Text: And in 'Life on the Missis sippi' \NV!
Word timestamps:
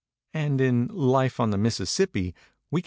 And 0.33 0.59
in 0.59 0.87
'Life 0.91 1.39
on 1.39 1.51
the 1.51 1.59
Missis 1.59 1.91
sippi' 1.95 2.33
\NV! 2.73 2.79